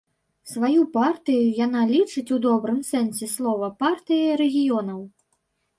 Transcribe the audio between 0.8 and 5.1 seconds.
партыю яна лічыць у добрым сэнсе слова партыяй рэгіёнаў.